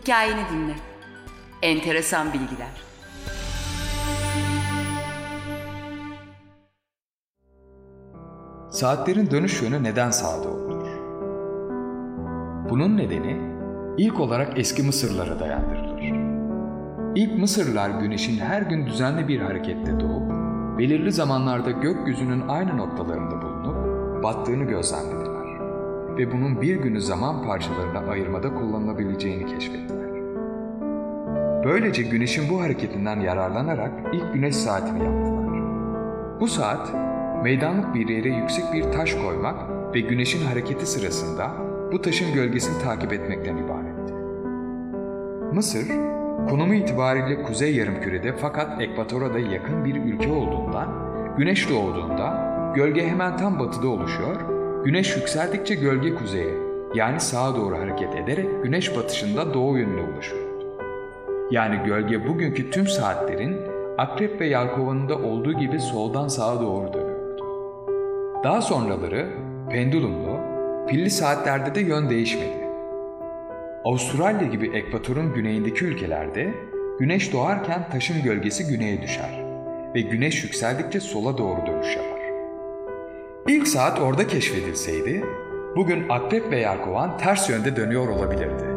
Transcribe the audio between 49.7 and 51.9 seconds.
bir ülke olduğundan, güneş